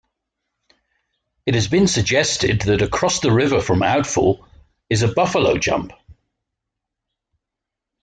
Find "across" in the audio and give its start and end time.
2.81-3.19